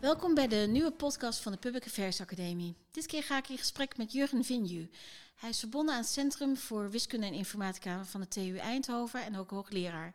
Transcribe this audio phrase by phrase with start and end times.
[0.00, 2.76] Welkom bij de nieuwe podcast van de Public Affairs Academie.
[2.90, 4.90] Dit keer ga ik in gesprek met Jurgen Vinju.
[5.34, 9.36] Hij is verbonden aan het Centrum voor Wiskunde en Informatica van de TU Eindhoven en
[9.36, 10.14] ook hoogleraar.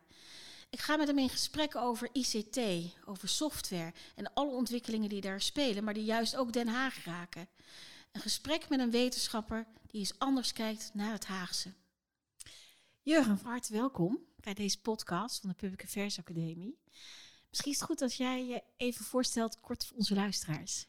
[0.70, 2.60] Ik ga met hem in gesprek over ICT,
[3.04, 7.48] over software en alle ontwikkelingen die daar spelen, maar die juist ook Den Haag raken.
[8.12, 11.72] Een gesprek met een wetenschapper die eens anders kijkt naar het Haagse.
[13.02, 16.78] Jurgen, van harte welkom bij deze podcast van de Public Affairs Academie.
[17.48, 20.86] Misschien is het goed als jij je even voorstelt, kort voor onze luisteraars.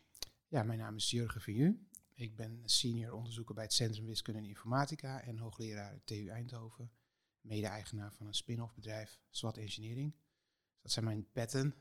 [0.47, 1.87] Ja, mijn naam is Jurgen Vinju.
[2.13, 6.91] Ik ben senior onderzoeker bij het Centrum Wiskunde en Informatica en hoogleraar TU Eindhoven.
[7.41, 10.15] Mede-eigenaar van een spin-off bedrijf, SWAT Engineering.
[10.81, 11.75] Dat zijn mijn petten.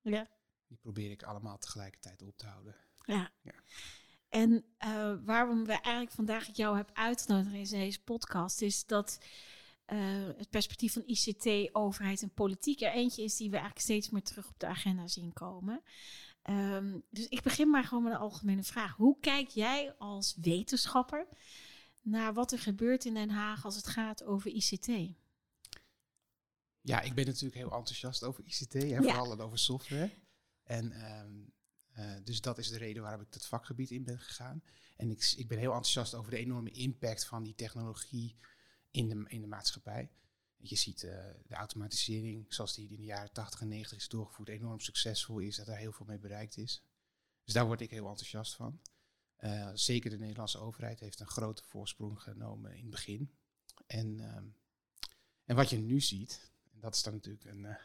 [0.00, 0.28] Ja.
[0.66, 2.76] Die probeer ik allemaal tegelijkertijd op te houden.
[3.04, 3.30] Ja.
[3.42, 3.54] Ja.
[4.28, 9.18] En eh, waarom we eigenlijk vandaag jou heb uitgenodigd in deze podcast, is dat
[9.96, 14.22] het perspectief van ICT, overheid en politiek er eentje is die we eigenlijk steeds meer
[14.22, 15.82] terug op de agenda zien komen.
[16.42, 18.96] Ehm, dus ik begin maar gewoon met een algemene vraag.
[18.96, 21.26] Hoe kijk jij als wetenschapper
[22.00, 24.86] naar wat er gebeurt in Den Haag als het gaat over ICT?
[26.80, 29.00] Ja, ik ben natuurlijk heel enthousiast over ICT en Ja.
[29.02, 30.10] vooral over software.
[30.64, 31.34] En ehm,
[31.92, 34.62] eh, dus dat is de reden waarom ik dat vakgebied in ben gegaan.
[34.96, 38.36] En ik, ik ben heel enthousiast over de enorme impact van die technologie
[38.90, 40.10] in de, in de maatschappij.
[40.56, 44.48] Je ziet eh, de automatisering, zoals die in de jaren 80 en 90 is doorgevoerd,
[44.48, 46.82] enorm succesvol is, dat er heel veel mee bereikt is.
[47.44, 48.80] Dus daar word ik heel enthousiast van.
[49.36, 53.34] Eh, zeker de Nederlandse overheid heeft een grote voorsprong genomen in het begin.
[53.86, 54.44] En, ehm,
[55.44, 57.76] en wat je nu ziet, en dat is dan natuurlijk een, eh,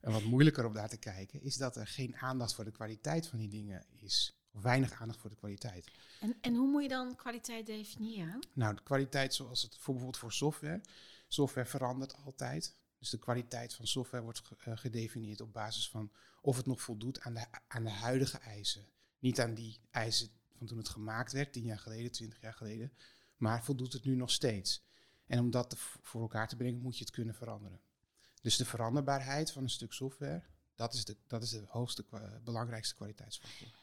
[0.00, 3.26] een wat moeilijker om daar te kijken, is dat er geen aandacht voor de kwaliteit
[3.26, 4.41] van die dingen is.
[4.52, 5.90] Weinig aandacht voor de kwaliteit.
[6.20, 8.46] En, en hoe moet je dan kwaliteit definiëren?
[8.52, 10.80] Nou, de kwaliteit zoals het voor bijvoorbeeld voor software.
[11.28, 12.76] Software verandert altijd.
[12.98, 17.20] Dus de kwaliteit van software wordt eh, gedefinieerd op basis van of het nog voldoet
[17.20, 18.86] aan de, aan de huidige eisen.
[19.18, 22.92] Niet aan die eisen van toen het gemaakt werd, tien jaar geleden, twintig jaar geleden.
[23.36, 24.84] Maar voldoet het nu nog steeds.
[25.26, 27.80] En om dat voor elkaar te brengen, moet je het kunnen veranderen.
[28.42, 30.42] Dus de veranderbaarheid van een stuk software,
[30.74, 32.04] dat is de, dat is de hoogste,
[32.44, 33.81] belangrijkste kwaliteitsfactor.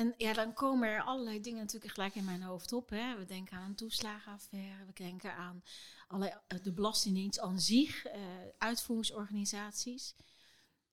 [0.00, 2.88] En ja, dan komen er allerlei dingen natuurlijk gelijk in mijn hoofd op.
[2.88, 3.18] Hè.
[3.18, 5.62] We denken aan een toeslagenaffaire, we denken aan
[6.08, 8.20] eh, de Belastingdienst aan zich, eh,
[8.58, 10.14] uitvoeringsorganisaties.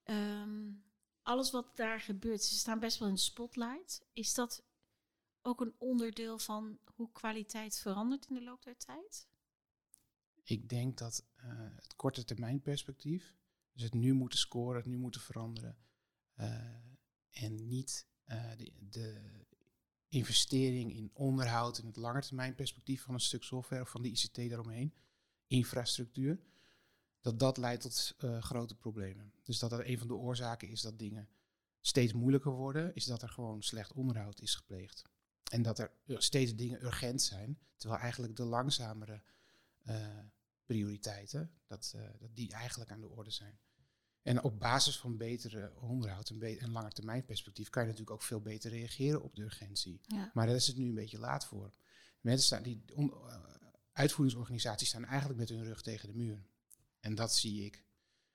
[0.03, 0.71] Ehm,
[1.21, 4.05] alles wat daar gebeurt, ze staan best wel in de spotlight.
[4.13, 4.63] Is dat
[5.41, 9.27] ook een onderdeel van hoe kwaliteit verandert in de loop der tijd?
[10.43, 13.35] Ik denk dat eh, het korte termijn perspectief,
[13.71, 15.77] dus het nu moeten scoren, het nu moeten veranderen,
[17.29, 18.07] en niet
[18.57, 19.21] de, de
[20.07, 24.35] investering in onderhoud in het langetermijn perspectief van een stuk software of van de ICT
[24.35, 24.93] daaromheen,
[25.47, 26.39] infrastructuur,
[27.21, 29.33] dat dat leidt tot eh, grote problemen.
[29.43, 31.29] Dus dat dat een van de oorzaken is dat dingen
[31.81, 35.03] steeds moeilijker worden, is dat er gewoon slecht onderhoud is gepleegd.
[35.51, 39.21] En dat er eh, steeds dingen urgent zijn, terwijl eigenlijk de langzamere
[39.83, 40.19] eh,
[40.65, 43.59] prioriteiten, dat, eh, dat die eigenlijk aan de orde zijn.
[44.27, 48.41] En op basis van betere onderhoud en, be- en langetermijnperspectief kan je natuurlijk ook veel
[48.41, 50.01] beter reageren op de urgentie.
[50.01, 50.31] Ja.
[50.33, 51.73] Maar daar is het nu een beetje laat voor.
[52.21, 53.43] Mensen staan, die on- eh,
[53.91, 56.45] uitvoeringsorganisaties staan eigenlijk met hun rug tegen de muur.
[56.99, 57.75] En dat zie ik.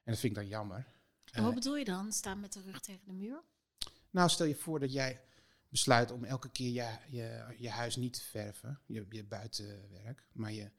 [0.03, 0.87] En dat vind ik dan jammer.
[1.33, 2.13] En wat Eh, bedoel je dan?
[2.13, 3.43] Staan met de rug tegen de muur?
[4.11, 5.21] nou, stel je voor dat jij
[5.69, 10.53] besluit om elke keer je, je, je huis niet te verven, je, je buitenwerk, maar
[10.53, 10.71] je,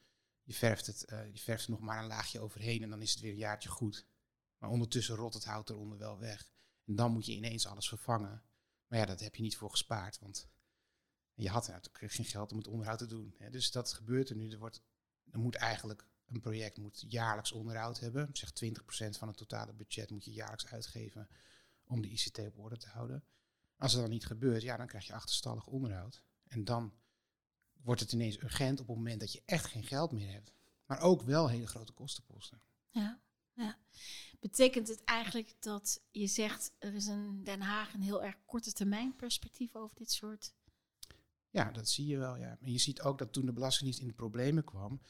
[0.44, 3.12] je, verft het, eh, je verft er nog maar een laagje overheen en dan is
[3.12, 4.06] het weer een jaartje goed.
[4.64, 6.50] Maar ondertussen rot het hout eronder wel weg.
[6.86, 8.44] En dan moet je ineens alles vervangen.
[8.88, 10.50] Maar ja, dat heb je niet voor gespaard, want
[11.34, 13.36] je had natuurlijk geen geld om het onderhoud te doen.
[13.38, 13.50] Hè.
[13.50, 14.50] Dus dat gebeurt er nu.
[14.50, 14.82] Er, wordt,
[15.32, 18.30] er moet eigenlijk een project moet jaarlijks onderhoud hebben.
[18.34, 21.30] Zeg 20% van het totale budget moet je jaarlijks uitgeven
[21.84, 23.24] om de ICT op orde te houden.
[23.78, 26.24] Als het dan niet gebeurt, ja, dan krijg je achterstallig onderhoud.
[26.48, 26.94] En dan
[27.82, 30.54] wordt het ineens urgent op het moment dat je echt geen geld meer hebt.
[30.86, 32.62] Maar ook wel hele grote kostenposten.
[32.90, 33.22] Ja,
[33.54, 33.78] ja.
[34.40, 38.74] Betekent het eigenlijk dat je zegt er is in Den Haag een heel erg korte
[38.74, 40.54] termijn perspectief over dit soort?
[41.50, 42.58] Ja, dat zie je wel, ja.
[42.60, 45.02] Maar je ziet ook dat toen de Belastingdienst in de problemen kwam,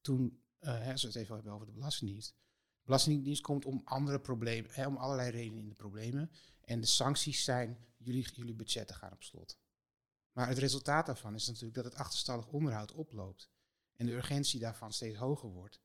[0.00, 2.28] toen, eh, hè, als we het even hebben over de Belastingdienst.
[2.30, 6.30] De Belastingdienst komt om andere problemen, hè, om allerlei redenen in de problemen.
[6.60, 9.58] En de sancties zijn, jullie, jullie budgetten gaan op slot.
[10.32, 13.50] Maar het resultaat daarvan is natuurlijk dat het achterstallig onderhoud oploopt.
[13.94, 15.80] En de urgentie daarvan steeds hoger wordt.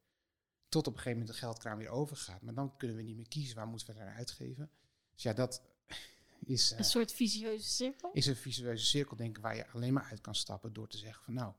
[0.71, 2.41] Tot op een gegeven moment de geldkraan weer overgaat.
[2.41, 4.71] Maar dan kunnen we niet meer kiezen, waar moeten we naar uitgeven?
[5.13, 5.61] Dus ja, dat
[6.45, 6.71] is...
[6.71, 8.11] eh, Een soort visieuze cirkel?
[8.13, 11.23] is een visueuze cirkel denken waar je alleen maar uit kan stappen door te zeggen
[11.23, 11.53] van nou,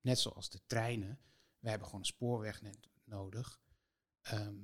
[0.00, 1.18] net zoals de treinen,
[1.58, 3.60] we hebben gewoon een spoorwegnet nodig.
[4.22, 4.56] Ehm,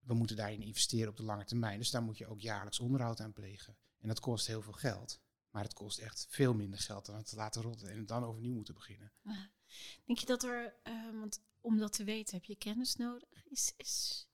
[0.00, 1.78] we moeten daarin investeren op de lange termijn.
[1.78, 3.76] Dus daar moet je ook jaarlijks onderhoud aan plegen.
[3.98, 5.20] En dat kost heel veel geld.
[5.50, 8.24] Maar het kost echt veel minder geld dan het te laten rotten en het dan
[8.24, 9.12] overnieuw moeten beginnen.
[10.04, 13.44] Denk je dat er, uh, want om dat te weten heb je kennis nodig.
[13.44, 14.26] Is, is,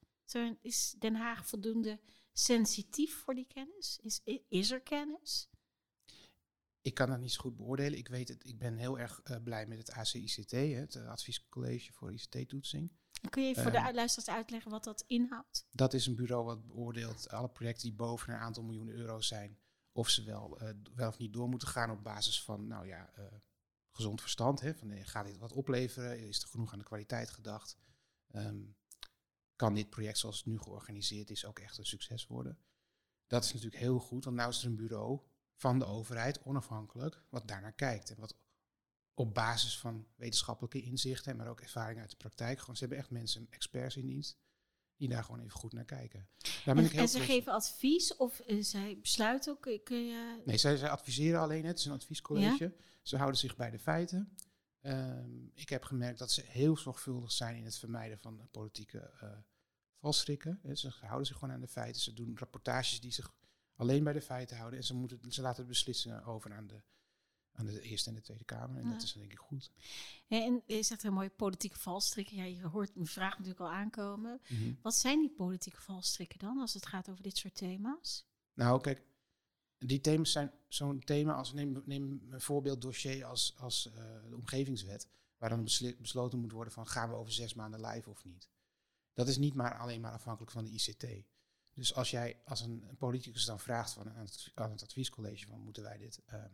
[0.61, 2.01] is Den Haag voldoende
[2.33, 3.99] sensitief voor die kennis?
[4.03, 5.49] Is, is er kennis?
[6.83, 7.99] Ik kan dat niet zo goed beoordelen.
[7.99, 12.13] Ik weet het, ik ben heel erg uh, blij met het ACICT, het Adviescollege voor
[12.13, 12.93] ICT-toetsing.
[13.29, 15.67] Kun je even voor de ehm, luisteraars uitleggen wat dat inhoudt?
[15.71, 19.59] Dat is een bureau wat beoordeelt alle projecten die boven een aantal miljoen euro zijn,
[19.93, 23.11] of ze wel, uh, wel of niet door moeten gaan op basis van, nou ja,
[23.19, 23.25] uh,
[24.01, 24.61] gezond verstand.
[24.61, 26.29] Hè, van, gaat dit wat opleveren?
[26.29, 27.77] Is er genoeg aan de kwaliteit gedacht?
[28.35, 28.77] Um,
[29.57, 32.59] kan dit project zoals het nu georganiseerd is ook echt een succes worden?
[33.27, 35.21] Dat is natuurlijk heel goed, want nu is er een bureau
[35.55, 38.11] van de overheid, onafhankelijk, wat daarnaar kijkt.
[38.11, 38.37] En wat
[39.15, 43.11] op basis van wetenschappelijke inzichten, maar ook ervaring uit de praktijk, gewoon, ze hebben echt
[43.11, 44.39] mensen, experts in dienst,
[45.01, 46.29] die daar gewoon even goed naar kijken.
[46.39, 49.81] Daar ben en, ik heel en ze geven advies of uh, zij besluiten ook?
[49.85, 50.43] Kun je...
[50.45, 52.75] Nee, zij, zij adviseren alleen, het is een adviescollege.
[53.03, 54.37] Ze houden zich bij de feiten.
[54.81, 59.31] Ehm, ik heb gemerkt dat ze heel zorgvuldig zijn in het vermijden van politieke uh,
[59.97, 60.61] valstrikken.
[60.73, 62.03] Ze houden zich gewoon aan de feiten.
[62.03, 63.35] Ze doen rapportages die zich
[63.75, 64.79] alleen bij de feiten houden.
[64.79, 66.83] En ze, moeten, ze laten de beslissingen over aan de,
[67.53, 68.83] aan de Eerste en de Tweede Kamer.
[68.83, 69.71] En dat is denk ik goed.
[70.29, 72.37] En je zegt een mooie politieke valstrikken.
[72.37, 74.41] Ja, je hoort mijn vraag natuurlijk al aankomen.
[74.49, 74.73] Mhm.
[74.83, 78.25] Wat zijn die politieke valstrikken dan als het gaat over dit soort thema's?
[78.55, 79.03] Nou, kijk,
[79.79, 83.95] die thema's zijn zo'n thema als, neem, neem een voorbeeld dossier als, als uh,
[84.29, 85.65] de omgevingswet, waar dan
[85.99, 88.49] besloten moet worden van gaan we over zes maanden live of niet.
[89.13, 91.07] Dat is niet maar alleen maar afhankelijk van de ICT.
[91.75, 95.47] Dus als jij als een, een politicus dan vraagt van, aan, het, aan het adviescollege
[95.47, 96.45] van moeten wij dit uh,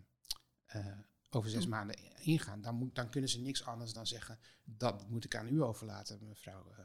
[1.30, 5.24] over zes maanden ingaan, dan, moet, dan kunnen ze niks anders dan zeggen dat moet
[5.24, 6.78] ik aan u overlaten, mevrouw uh,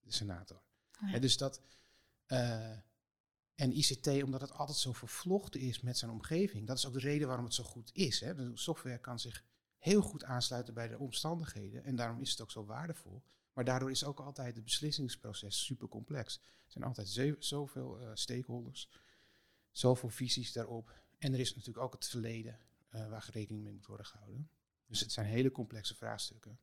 [0.00, 0.62] de senator.
[1.00, 1.18] Ja.
[1.18, 1.60] dus dat
[3.56, 6.98] en ICT, omdat het altijd zo vervlochten is met zijn omgeving, dat is ook de
[6.98, 8.20] reden waarom het zo goed is.
[8.20, 8.34] Hè?
[8.34, 9.44] De software kan zich
[9.78, 13.22] heel goed aansluiten bij de omstandigheden en daarom is het ook zo waardevol.
[13.52, 16.36] Maar daardoor is ook altijd het beslissingsproces super complex.
[16.36, 18.88] Er zijn altijd zoveel uh, stakeholders,
[19.70, 21.02] zoveel visies daarop.
[21.18, 22.58] En er is natuurlijk ook het verleden
[22.96, 24.50] uh, waar rekening mee moet worden gehouden.
[24.86, 26.58] Dus het zijn hele complexe vraagstukken.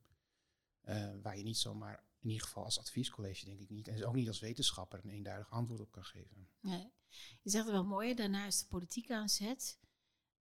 [0.84, 4.14] Uh, waar je niet zomaar, in ieder geval als adviescollege denk ik niet, en ook
[4.14, 6.48] niet als wetenschapper een eenduidig antwoord op kan geven.
[6.60, 6.92] Nee.
[7.42, 9.78] Je zegt het wel mooi, daarna is de politiek aan zet.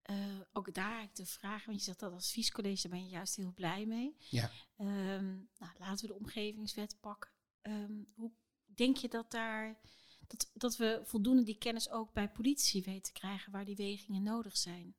[0.09, 3.11] Uh, ook daar ik de vraag, want je zegt dat als adviescollege, daar ben je
[3.11, 4.15] juist heel blij mee.
[4.29, 4.51] Ja.
[4.77, 7.31] Um, nou, laten we de omgevingswet pakken.
[7.61, 8.31] Um, hoe
[8.65, 9.79] denk je dat daar
[10.27, 14.23] dat, dat we voldoende die kennis ook bij politie weten te krijgen waar die wegingen
[14.23, 14.95] nodig zijn?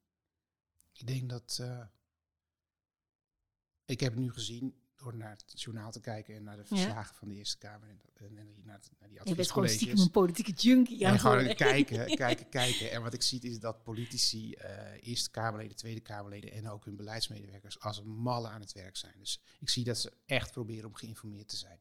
[0.98, 1.58] Ik denk dat.
[1.60, 1.84] Uh,
[3.84, 7.28] ik heb nu gezien door naar het journaal te kijken en naar de verslagen van
[7.28, 9.28] de Eerste Kamer en, en, en naar, naar die adviescolleges.
[9.28, 11.04] Je bent gewoon stiekem een politieke junkie.
[11.04, 12.90] En gewoon kijken, kijken, kijken.
[12.90, 16.96] En wat ik zie is dat politici, uh, Eerste Kamerleden, Tweede Kamerleden en ook hun
[16.96, 19.14] beleidsmedewerkers als een malle aan het werk zijn.
[19.18, 21.78] Dus ik zie dat ze echt proberen om geïnformeerd te zijn.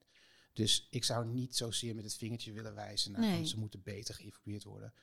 [0.54, 3.46] Dus ik zou niet zozeer met het vingertje willen wijzen naar nee.
[3.46, 4.94] ze moeten beter geïnformeerd worden.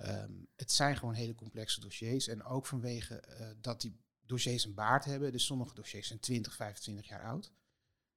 [0.00, 2.28] Um, het zijn gewoon hele complexe dossiers.
[2.28, 3.96] En ook vanwege uh, dat die
[4.26, 5.32] dossiers een baard hebben.
[5.32, 7.52] Dus sommige dossiers zijn 20, 25 jaar oud.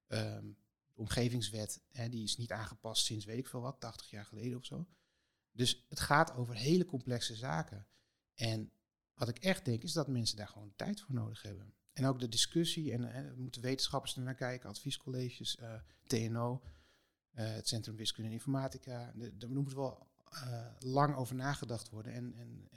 [0.07, 0.57] Um,
[0.93, 4.57] de omgevingswet, hè, die is niet aangepast sinds weet ik veel wat, 80 jaar geleden
[4.57, 4.87] of zo.
[5.51, 7.87] Dus het gaat over hele complexe zaken.
[8.35, 8.71] En
[9.13, 11.73] wat ik echt denk, is dat mensen daar gewoon tijd voor nodig hebben.
[11.93, 15.75] En ook de discussie, en moeten wetenschappers er naar kijken, adviescolleges, eh,
[16.07, 16.61] TNO,
[17.31, 19.13] eh, het Centrum Wiskunde en Informatica.
[19.33, 20.07] Daar moet wel
[20.79, 22.13] lang over nagedacht worden.
[22.13, 22.69] En, en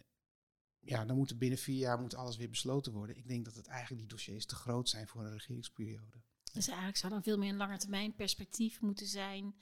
[0.78, 3.16] ja, dan moet binnen vier jaar moet alles weer besloten worden.
[3.16, 6.22] Ik denk dat het eigenlijk die dossiers te groot zijn voor een regeringsperiode.
[6.52, 9.54] Dus eigenlijk zou dan veel meer een lange termijn perspectief moeten zijn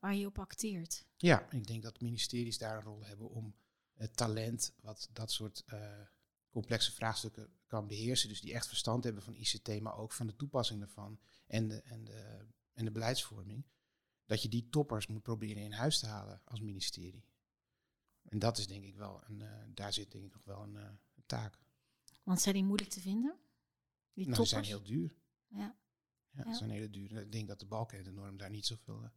[0.00, 1.06] waar je op acteert.
[1.16, 3.54] Ja, ik denk dat ministeries daar een rol hebben om
[3.92, 5.80] het talent wat dat soort uh,
[6.50, 8.28] complexe vraagstukken kan beheersen.
[8.28, 11.82] Dus die echt verstand hebben van ICT, maar ook van de toepassing daarvan en de,
[11.82, 13.66] en de, en de beleidsvorming.
[14.26, 17.24] Dat je die toppers moet proberen in huis te halen als ministerie.
[18.28, 20.74] En dat is denk ik wel, een, uh, daar zit denk ik nog wel een,
[20.74, 20.82] uh,
[21.14, 21.58] een, taak.
[22.22, 23.38] Want zijn die moeilijk te vinden?
[24.12, 25.16] Die nou, zijn heel duur.
[25.48, 25.76] Ja.
[26.30, 27.12] Ja, dat zijn hele duur.
[27.12, 29.08] Ik denk dat de balken de norm daar niet zoveel uh,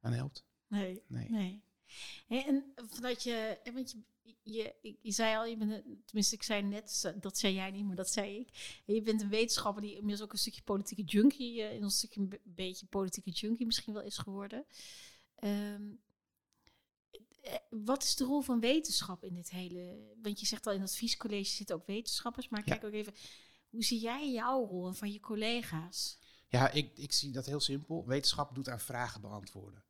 [0.00, 0.44] aan helpt.
[0.66, 1.02] Nee.
[1.06, 1.28] Nee.
[1.28, 2.44] nee.
[2.44, 7.14] en vanuit je, want je, je, je zei al, je bent, tenminste, ik zei net,
[7.20, 8.80] dat zei jij niet, maar dat zei ik.
[8.86, 12.38] je bent een wetenschapper die inmiddels ook een stukje politieke junkie, in een stukje een
[12.44, 14.58] beetje politieke junkie misschien wel is geworden.
[15.38, 15.98] Um, eh,
[17.84, 20.14] wat is de rol van wetenschap in dit hele?
[20.22, 23.14] Want je zegt al in het adviescollege zitten ook wetenschappers, maar kijk ook even,
[23.68, 26.18] hoe zie jij jouw rol en van je collega's?
[26.48, 28.06] Ja, ik, ik zie dat heel simpel.
[28.06, 29.84] Wetenschap doet aan vragen beantwoorden.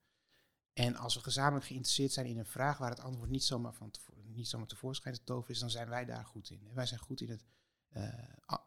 [0.72, 3.90] En als we gezamenlijk geïnteresseerd zijn in een vraag waar het antwoord niet zomaar, van
[4.24, 6.70] niet zomaar tevoorschijn te toveren is, dan zijn wij daar goed in.
[6.72, 7.44] Wij zijn goed in het
[7.88, 8.08] eh,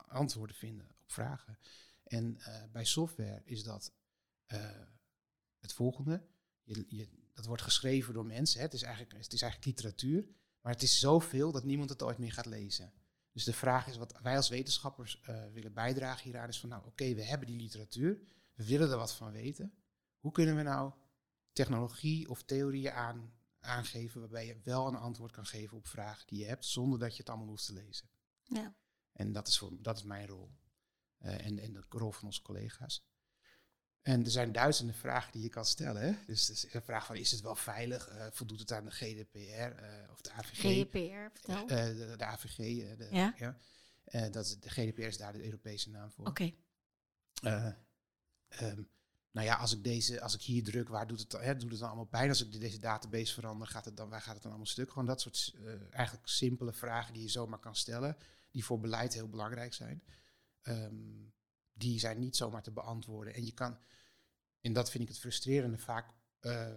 [0.08, 1.58] antwoorden vinden op vragen.
[2.04, 3.94] En eh, bij software is dat
[4.46, 4.82] eh,
[5.60, 6.28] het volgende.
[6.64, 8.60] Je, je, dat wordt geschreven door mensen.
[8.60, 8.66] Hè.
[8.66, 10.28] Het, is eigenlijk, het is eigenlijk literatuur.
[10.62, 12.94] Maar het is zoveel dat niemand het ooit meer gaat lezen.
[13.32, 16.48] Dus de vraag is wat wij als wetenschappers eh, willen bijdragen hieraan.
[16.48, 18.20] Is van nou oké, we hebben die literatuur.
[18.54, 19.74] We willen er wat van weten.
[20.20, 20.94] Hoe kunnen we nou
[21.52, 26.40] technologie of theorieën aan, aangeven waarbij je wel een antwoord kan geven op vragen die
[26.40, 28.10] je hebt, zonder dat je het allemaal hoeft te lezen.
[28.44, 28.76] Ja.
[29.12, 30.52] En dat is, voor, dat is mijn rol.
[31.18, 33.06] Eh, en, en de rol van onze collega's.
[34.08, 36.02] En er zijn duizenden vragen die je kan stellen.
[36.02, 36.14] Hè?
[36.26, 38.08] Dus is een vraag van, is het wel veilig?
[38.08, 40.60] Eh, voldoet het aan de GDPR eh, of de AVG?
[40.60, 41.68] GDPR, vertel.
[41.68, 42.56] Eh, de, de AVG.
[42.98, 44.30] de, Ja?
[44.30, 46.28] Dat is, de GDPR is daar de Europese naam voor.
[46.28, 46.52] Oké.
[47.42, 47.68] Eh,
[48.48, 48.82] ehm,
[49.32, 51.70] nou ja, als ik, deze, als ik hier druk, waar doet het, dan- hè, doet
[51.72, 52.30] het dan allemaal pijn?
[52.30, 54.90] Als ik de- deze database verander, gaat het dan, waar gaat het dan allemaal stuk?
[54.90, 55.54] Gewoon dat soort
[55.92, 58.18] eigenlijk simpele vragen die je zomaar kan stellen,
[58.52, 60.04] die voor beleid heel belangrijk zijn.
[60.62, 60.96] Ehm,
[61.74, 63.34] die zijn niet zomaar te beantwoorden.
[63.34, 63.78] En je kan,
[64.68, 66.68] en dat vind ik het frustrerende vaak, eh,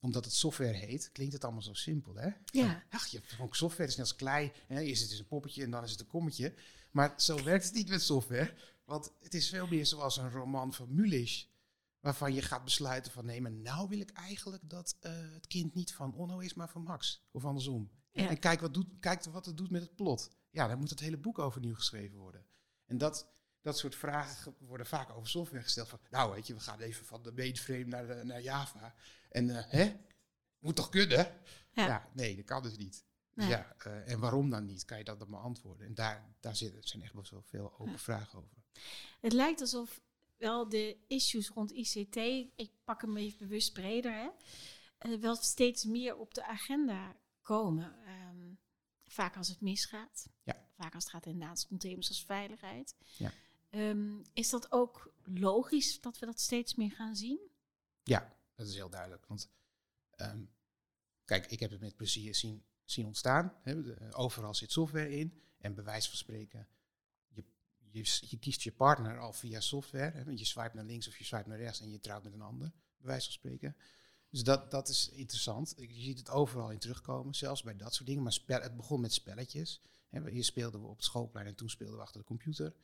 [0.00, 2.30] omdat het software heet, klinkt het allemaal zo simpel, hè?
[2.44, 2.82] Ja.
[2.90, 4.52] Ach, je hebt gewoon software, het is net als klei.
[4.66, 4.80] Hè?
[4.80, 6.54] Eerst het is een poppetje en dan is het een kommetje.
[6.90, 8.54] Maar zo werkt het niet met software.
[8.84, 11.48] Want het is veel meer zoals een roman van Mulisch.
[12.00, 15.74] Waarvan je gaat besluiten van nee, maar nou wil ik eigenlijk dat eh, het kind
[15.74, 17.26] niet van Onno is, maar van Max.
[17.30, 17.90] Of andersom.
[18.10, 18.28] Ja.
[18.28, 20.30] En kijk wat, doet, kijk wat het doet met het plot.
[20.50, 22.46] Ja, dan moet het hele boek overnieuw geschreven worden.
[22.86, 23.28] En dat,
[23.64, 25.88] dat soort vragen ge- worden vaak over software gesteld.
[25.88, 28.94] Van, nou weet je, we gaan even van de mainframe naar, de, naar Java.
[29.30, 29.96] En eh, hè?
[30.58, 31.40] Moet toch kunnen?
[31.72, 31.86] Ja.
[31.86, 32.08] Ja.
[32.12, 33.04] nee, dat kan dus niet.
[33.34, 33.48] Nee.
[33.48, 34.84] Ja, eh, en waarom dan niet?
[34.84, 35.86] Kan je dat dan beantwoorden?
[35.86, 38.56] En daar, daar zijn echt wel veel open vragen over.
[39.20, 40.00] Het lijkt alsof
[40.36, 42.16] wel de issues rond ICT,
[42.56, 44.28] ik pak hem even bewust breder, hè,
[44.98, 48.04] eh, wel steeds meer op de agenda komen.
[48.06, 48.52] Ehm,
[49.06, 50.26] vaak als het misgaat.
[50.42, 50.66] Ja.
[50.76, 52.94] Vaak als het gaat inderdaad om thema's als veiligheid.
[53.16, 53.32] Ja.
[53.74, 57.38] Ehm, is dat ook logisch dat we dat steeds meer gaan zien?
[58.02, 59.26] Ja, dat is heel duidelijk.
[59.26, 59.50] Want
[60.10, 60.44] ehm,
[61.24, 63.52] kijk, ik heb het met plezier zien, zien ontstaan.
[64.10, 65.42] Overal zit software in.
[65.58, 66.68] En bij wijze van spreken,
[67.28, 67.44] je,
[67.78, 70.24] je, je kiest je partner al via software.
[70.24, 72.42] Want je swipe naar links of je swipe naar rechts en je trouwt met een
[72.42, 72.72] ander.
[72.96, 73.76] Bij van spreken.
[74.30, 75.74] Dus dat, dat is interessant.
[75.76, 78.22] Je ziet het overal in terugkomen, zelfs bij dat soort dingen.
[78.22, 79.80] Maar spel, het begon met spelletjes.
[80.10, 82.74] Hier speelden we op het schoolplein en toen speelden we achter de computer.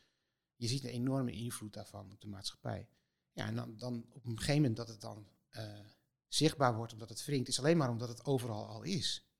[0.60, 2.88] Je ziet een enorme invloed daarvan op de maatschappij.
[3.32, 5.80] Ja, en dan, dan op een gegeven moment dat het dan eh,
[6.28, 9.30] zichtbaar wordt omdat het wringt, is alleen maar omdat het overal al is.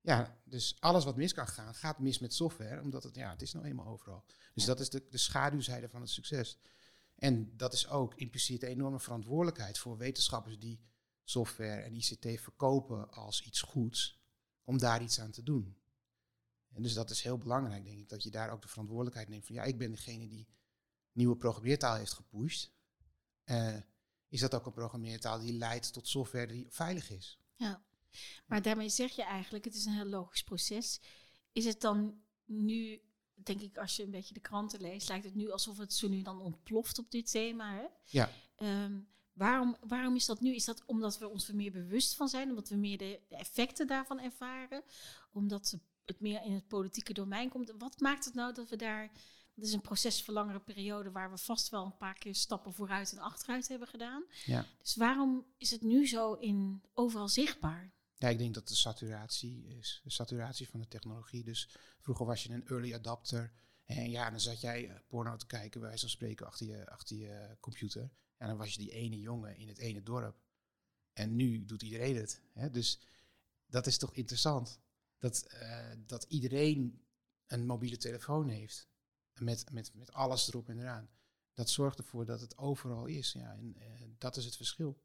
[0.00, 3.42] Ja, dus alles wat mis kan gaan, gaat mis met software, omdat het, ja, het
[3.42, 4.24] is nou eenmaal overal.
[4.54, 6.58] Dus dat is de, de schaduwzijde van het succes.
[7.14, 10.80] En dat is ook impliciet een enorme verantwoordelijkheid voor wetenschappers die
[11.24, 14.20] software en ICT verkopen als iets goeds,
[14.64, 15.76] om daar iets aan te doen.
[16.76, 19.46] En dus dat is heel belangrijk, denk ik, dat je daar ook de verantwoordelijkheid neemt
[19.46, 20.48] van, ja, ik ben degene die
[21.12, 22.70] nieuwe programmeertaal heeft gepusht.
[23.44, 23.76] Eh,
[24.28, 27.38] is dat ook een programmeertaal die leidt tot software die veilig is?
[27.54, 27.84] Ja.
[28.46, 31.00] Maar daarmee zeg je eigenlijk, het is een heel logisch proces.
[31.52, 33.00] Is het dan nu,
[33.34, 36.08] denk ik, als je een beetje de kranten leest, lijkt het nu alsof het zo
[36.08, 37.74] nu dan ontploft op dit thema.
[37.74, 37.86] Hè?
[38.04, 38.30] Ja.
[38.56, 39.00] Ehm,
[39.32, 40.54] waarom, waarom is dat nu?
[40.54, 42.48] Is dat omdat we ons er meer bewust van zijn?
[42.48, 44.82] Omdat we meer de, de effecten daarvan ervaren?
[45.32, 47.72] Omdat ze- het meer in het politieke domein komt?
[47.78, 49.10] Wat maakt het nou dat we daar...
[49.54, 52.74] Het is een proces voor langere periode waar we vast wel een paar keer stappen
[52.74, 54.24] vooruit en achteruit hebben gedaan.
[54.44, 54.66] Ja.
[54.82, 57.92] Dus waarom is het nu zo in, overal zichtbaar?
[58.18, 60.00] Ja, ik denk dat de saturatie is.
[60.04, 61.44] De saturatie van de technologie.
[61.44, 61.68] Dus
[62.00, 63.52] vroeger was je een early adapter.
[63.84, 66.90] En ja, dan zat jij eh, porno te kijken, bij wijze van spreken, achter je,
[66.90, 68.10] achter je computer.
[68.36, 70.36] En dan was je die ene jongen in het ene dorp.
[71.12, 72.42] En nu doet iedereen het.
[72.52, 72.70] Hè?
[72.70, 73.00] Dus
[73.66, 74.80] dat is toch interessant.
[75.18, 77.06] Dat, eh, dat iedereen
[77.46, 78.88] een mobiele telefoon heeft.
[79.32, 81.10] Met, met, met alles erop en eraan.
[81.52, 83.32] Dat zorgt ervoor dat het overal is.
[83.32, 85.02] Ja, en eh, dat is het verschil.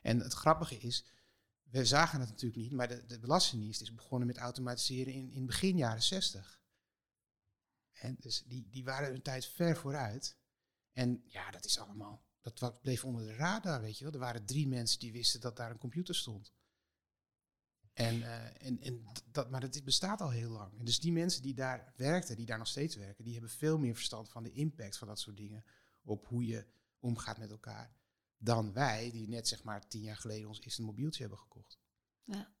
[0.00, 1.06] En het grappige is,
[1.62, 5.46] we zagen het natuurlijk niet, maar de, de Belastingdienst is begonnen met automatiseren in, in
[5.46, 6.60] begin jaren 60.
[7.92, 10.36] En dus die, die waren hun tijd ver vooruit.
[10.92, 14.12] En ja, dat is allemaal, dat bleef onder de radar, weet je wel.
[14.12, 16.52] Er waren drie mensen die wisten dat daar een computer stond.
[17.96, 20.78] En, eh, en, en d- dat, maar dat bestaat al heel lang.
[20.78, 23.78] En dus die mensen die daar werkten, die daar nog steeds werken, die hebben veel
[23.78, 25.64] meer verstand van de impact van dat soort dingen
[26.02, 26.66] op hoe je
[27.00, 27.92] omgaat met elkaar.
[28.38, 31.78] Dan wij, die net zeg maar tien jaar geleden ons eerste mobieltje hebben gekocht.
[32.24, 32.54] Ja.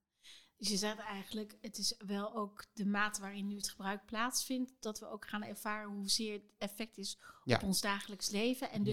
[0.56, 4.72] Dus je zegt eigenlijk, het is wel ook de mate waarin nu het gebruik plaatsvindt,
[4.80, 7.56] dat we ook gaan ervaren hoezeer het effect is Ja.
[7.56, 8.70] op ons dagelijks leven.
[8.70, 8.90] En Ja.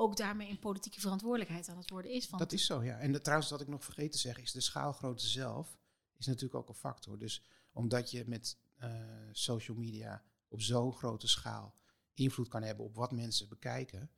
[0.00, 2.28] Ook daarmee een politieke verantwoordelijkheid aan het worden is.
[2.28, 2.98] Dat is zo, ja.
[2.98, 5.78] En trouwens, wat ik nog vergeten te zeggen, is de schaalgrootte zelf
[6.18, 7.18] is natuurlijk ook een factor.
[7.18, 8.90] Dus omdat je met eh,
[9.32, 11.74] social media op zo'n grote schaal
[12.14, 14.10] invloed kan hebben op wat mensen bekijken,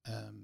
[0.00, 0.36] ehm,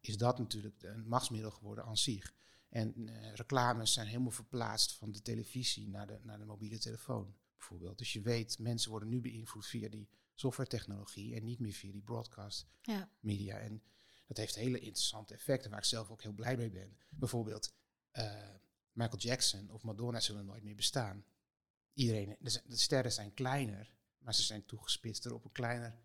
[0.00, 2.34] is dat natuurlijk een machtsmiddel geworden aan zich.
[2.68, 7.36] En eh, reclames zijn helemaal verplaatst van de televisie naar de, naar de mobiele telefoon,
[7.56, 7.98] bijvoorbeeld.
[7.98, 12.02] Dus je weet, mensen worden nu beïnvloed via die softwaretechnologie en niet meer via die
[12.02, 13.10] broadcast ja.
[13.20, 13.58] media.
[13.58, 13.82] En
[14.26, 16.96] dat heeft hele interessante effecten waar ik zelf ook heel blij mee ben.
[17.10, 17.74] Bijvoorbeeld
[18.10, 18.54] eh,
[18.92, 21.24] Michael Jackson of Madonna zullen nooit meer bestaan.
[21.92, 25.98] Iedereen, de, de sterren zijn kleiner, maar ze zijn toegespitster op een kleiner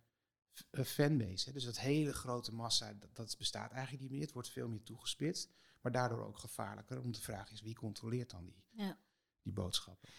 [0.71, 1.45] eh, fanbase.
[1.45, 1.51] Hè.
[1.53, 4.21] Dus dat hele grote massa, dat, dat bestaat eigenlijk niet meer.
[4.21, 5.49] Het wordt veel meer toegespitst,
[5.81, 7.01] maar daardoor ook gevaarlijker.
[7.01, 8.97] Om de vraag is, wie controleert dan die, Ja.
[9.41, 10.09] die boodschappen?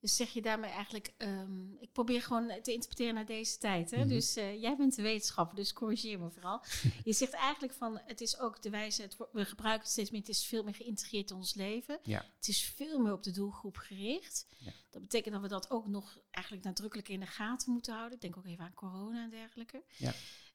[0.00, 3.90] Dus zeg je daarmee eigenlijk, ehm, ik probeer gewoon te interpreteren naar deze tijd.
[3.90, 3.98] Hè?
[3.98, 4.08] Mhm.
[4.08, 6.62] Dus eh, jij bent de wetenschapper, dus corrigeer me vooral.
[7.04, 10.20] je zegt eigenlijk van, het is ook de wijze, het, we gebruiken het steeds meer,
[10.20, 11.98] het is veel meer geïntegreerd in ons leven.
[12.02, 12.24] Ja.
[12.36, 14.46] Het is veel meer op de doelgroep gericht.
[14.58, 14.72] Ja.
[14.90, 18.14] Dat betekent dat we dat ook nog eigenlijk nadrukkelijk in de gaten moeten houden.
[18.14, 19.82] Ik denk ook even aan corona en dergelijke.
[19.96, 20.12] Ja.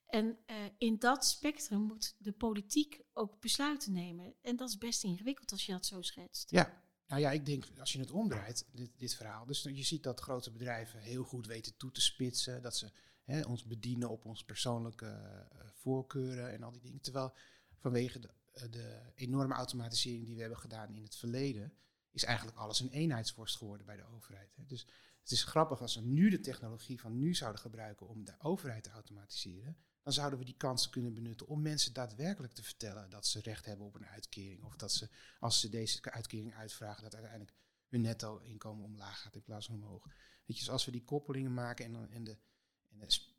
[0.07, 4.33] En eh, in dat spectrum moet de politiek ook besluiten nemen.
[4.41, 6.51] En dat is best ingewikkeld als je dat zo schetst.
[6.51, 9.45] Ja, nou ja, ik denk als je het omdraait, dit, dit verhaal.
[9.45, 12.61] Dus je ziet dat grote bedrijven heel goed weten toe te spitsen.
[12.61, 12.91] Dat ze
[13.23, 17.01] hè, ons bedienen op onze persoonlijke eh, voorkeuren en al die dingen.
[17.01, 17.33] Terwijl
[17.77, 21.73] vanwege de, eh, de enorme automatisering die we hebben gedaan in het verleden,
[22.11, 24.55] is eigenlijk alles een eenheidsworst geworden bij de overheid.
[24.55, 24.65] Hè.
[24.65, 24.87] Dus
[25.21, 28.83] het is grappig als we nu de technologie van nu zouden gebruiken om de overheid
[28.83, 29.77] te automatiseren.
[30.05, 33.65] Dan zouden we die kansen kunnen benutten om mensen daadwerkelijk te vertellen dat ze recht
[33.65, 34.63] hebben op een uitkering.
[34.63, 37.53] Of dat ze, als ze deze uitkering uitvragen, dat uiteindelijk
[37.87, 40.03] hun netto-inkomen omlaag gaat in plaats van omhoog.
[40.05, 42.37] Weet je, dus als we die koppelingen maken en, de, en de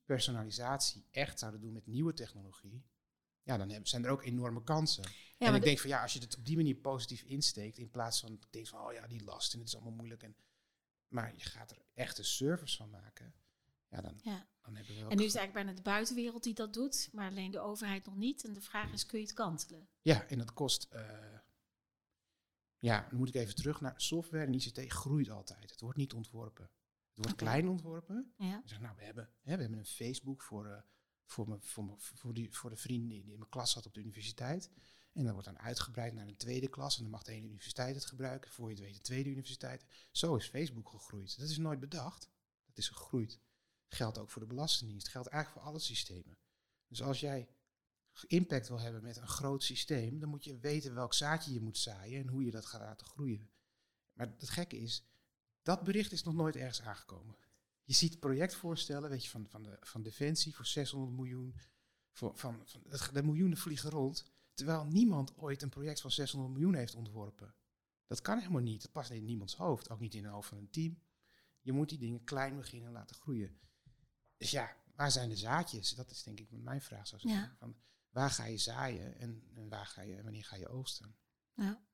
[0.04, 2.84] personalisatie echt zouden doen met nieuwe technologie,
[3.42, 5.04] ja, dan hebben, zijn er ook enorme kansen.
[5.38, 7.78] Ja, en ik de- denk van ja, als je het op die manier positief insteekt,
[7.78, 10.22] in plaats van denk van oh ja, die last en het is allemaal moeilijk.
[10.22, 10.36] En,
[11.08, 13.34] maar je gaat er echt een service van maken,
[13.88, 14.48] ja, dan, Ja.
[14.62, 17.08] dan hebben we ook En nu is het eigenlijk bijna de buitenwereld die dat doet,
[17.12, 18.44] maar alleen de overheid nog niet.
[18.44, 19.88] En de vraag is, kun je het kantelen?
[20.02, 20.86] Ja, en dat kost.
[20.90, 21.38] eh,
[22.78, 25.70] ja, dan moet ik even terug naar software en ICT groeit altijd.
[25.70, 26.64] Het wordt niet ontworpen.
[27.08, 28.34] Het wordt klein ontworpen.
[28.36, 28.60] Ja.
[28.62, 30.82] Je zegt, nou, we hebben, hè, we hebben een Facebook voor, eh,
[31.24, 33.94] voor, me, voor, me, voor, die, voor de vrienden die in mijn klas zat op
[33.94, 34.70] de universiteit.
[35.12, 36.96] En dat wordt dan uitgebreid naar een tweede klas.
[36.96, 38.50] En dan mag de ene universiteit het gebruiken.
[38.50, 39.84] Voor je het weet, de tweede universiteit.
[40.10, 41.38] Zo is Facebook gegroeid.
[41.38, 42.30] Dat is nooit bedacht.
[42.66, 43.40] Dat is gegroeid.
[43.96, 45.08] Geldt ook voor de Belastingdienst.
[45.08, 46.38] Geldt eigenlijk voor alle systemen.
[46.88, 47.48] Dus als jij
[48.26, 51.78] impact wil hebben met een groot systeem, dan moet je weten welk zaadje je moet
[51.78, 53.50] zaaien en hoe je dat gaat laten groeien.
[54.12, 55.04] Maar het gekke is,
[55.62, 57.36] dat bericht is nog nooit ergens aangekomen.
[57.84, 61.54] Je ziet projectvoorstellen, weet je, van, van, de, van Defensie voor 600 miljoen.
[62.12, 64.24] Voor, van, van, het- de miljoenen vliegen rond.
[64.54, 67.54] Terwijl niemand ooit een project van 600 miljoen heeft ontworpen.
[68.06, 68.82] Dat kan helemaal niet.
[68.82, 69.90] Dat past in niemands hoofd.
[69.90, 70.98] Ook niet in een hoofd van een team.
[71.60, 73.58] Je moet die dingen klein beginnen en laten groeien.
[74.36, 75.90] Dus ja, waar zijn de zaadjes?
[75.90, 77.06] Dat is denk ik mijn vraag.
[77.06, 77.34] Zou zijn.
[77.34, 77.54] Ja.
[77.58, 77.76] Van,
[78.10, 81.16] waar ga je zaaien en, en waar ga je, wanneer ga je oogsten?
[81.54, 81.84] ja.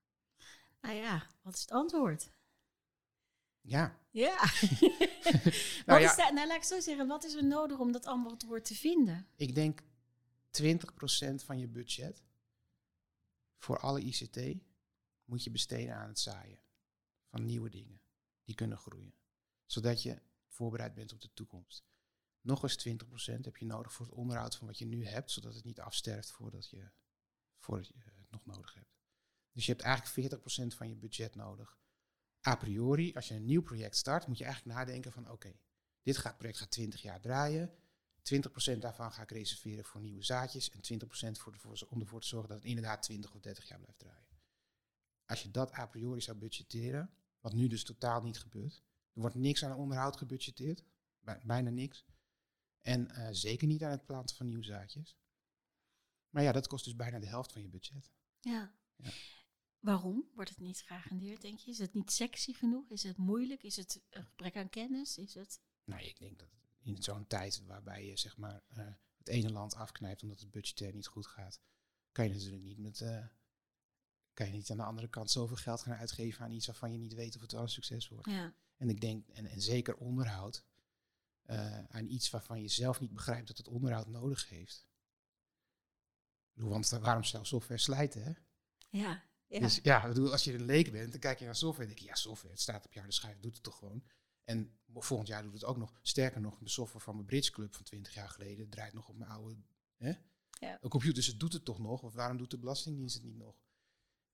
[0.81, 2.31] Nou ja, wat is het antwoord?
[3.61, 4.37] Ja, Ja.
[5.87, 6.31] Nou wat ja.
[6.31, 9.27] nou, laat ik zo zeggen, wat is er nodig om dat antwoord te vinden?
[9.37, 9.83] ik denk
[10.63, 12.23] 20% van je budget
[13.57, 14.63] voor alle ICT
[15.25, 16.59] moet je besteden aan het zaaien
[17.27, 18.01] van nieuwe dingen
[18.45, 19.15] die kunnen groeien.
[19.67, 21.92] Zodat je voorbereid bent op de toekomst.
[22.43, 25.55] Nog eens 20% heb je nodig voor het onderhoud van wat je nu hebt, zodat
[25.55, 26.91] het niet afsterft voordat je,
[27.59, 28.97] voordat je het nog nodig hebt.
[29.53, 31.79] Dus je hebt eigenlijk 40% van je budget nodig.
[32.47, 35.53] A priori, als je een nieuw project start, moet je eigenlijk nadenken van oké,
[36.03, 37.75] dit gaat, project gaat 20 jaar draaien.
[38.75, 42.27] 20% daarvan ga ik reserveren voor nieuwe zaadjes en 20% voor de, om ervoor te
[42.27, 44.39] zorgen dat het inderdaad 20 of 30 jaar blijft draaien.
[45.27, 49.37] Als je dat a priori zou budgetteren, wat nu dus totaal niet gebeurt, er wordt
[49.37, 50.85] niks aan onderhoud gebudgeteerd,
[51.21, 52.05] bij- bijna niks.
[52.83, 55.17] En eh, zeker niet aan het planten van nieuwe zaadjes.
[56.31, 58.11] Maar ja, dat kost dus bijna de helft van je budget.
[58.41, 58.75] Ja.
[58.97, 59.11] Ja.
[59.79, 61.71] Waarom wordt het niet geagendeerd, denk je?
[61.71, 62.91] Is het niet sexy genoeg?
[62.91, 63.63] Is het moeilijk?
[63.63, 65.19] Is het een gebrek aan kennis?
[65.19, 65.61] Is het...
[65.85, 66.49] Nou, ik denk dat
[66.83, 68.87] in zo'n tijd waarbij je zeg maar eh,
[69.19, 71.61] het ene land afknijpt omdat het budgetair niet goed gaat,
[72.13, 73.27] kan je natuurlijk niet met eh,
[74.35, 76.99] kan je niet aan de andere kant zoveel geld gaan uitgeven aan iets waarvan je
[76.99, 78.31] niet weet of het wel een succes wordt.
[78.31, 78.55] Ja.
[78.77, 80.65] En ik denk, en, en zeker onderhoud,
[81.43, 84.87] eh, aan iets waarvan je zelf niet begrijpt dat het onderhoud nodig heeft.
[86.53, 88.23] Want waarom zou software slijten?
[88.23, 88.33] Hè?
[88.89, 89.23] Ja.
[89.47, 89.61] ja.
[89.61, 92.07] Dus ja, als je een leek bent, dan kijk je naar software en denk je,
[92.07, 94.05] ja, software, het staat op je harde schijf, doet het toch gewoon.
[94.45, 95.99] En volgend jaar doet het ook nog.
[96.03, 99.17] Sterker nog, de software van mijn Bridge Club van 20 jaar geleden draait nog op
[99.17, 99.57] mijn oude.
[99.97, 100.13] Hè?
[100.51, 100.79] Ja.
[100.79, 103.57] computer dus het doet het toch nog, of waarom doet de Belastingdienst het niet nog?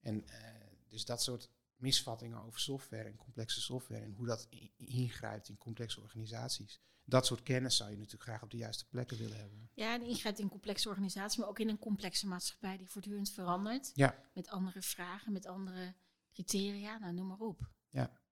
[0.00, 5.48] En eh, dus dat soort misvattingen over software en complexe software en hoe dat ingrijpt
[5.48, 6.80] in complexe organisaties.
[7.04, 9.70] Dat soort kennis zou je natuurlijk graag op de juiste plekken willen hebben.
[9.74, 13.90] Ja, en ingrijpt in complexe organisaties, maar ook in een complexe maatschappij die voortdurend verandert.
[13.94, 14.24] Ja.
[14.34, 15.94] Met andere vragen, met andere
[16.32, 17.70] criteria, nou noem maar op.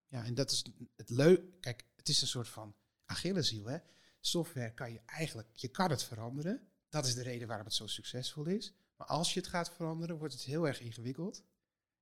[0.08, 0.64] Ja, en dat is
[0.96, 1.60] het leuk.
[1.60, 3.78] Kijk, het is een soort van Achilleshiel, hè.
[4.20, 6.68] Software kan je eigenlijk, je kan het veranderen.
[6.88, 8.74] Dat is de reden waarom het zo succesvol is.
[8.96, 11.44] Maar als je het gaat veranderen, wordt het heel erg ingewikkeld.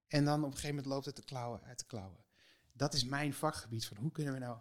[0.06, 2.24] En dan op een gegeven moment loopt het de klauwen uit de klauwen.
[2.72, 4.58] Dat is mijn vakgebied van hoe kunnen we nou